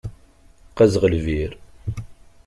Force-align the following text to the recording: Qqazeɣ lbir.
Qqazeɣ 0.69 1.03
lbir. 1.15 1.51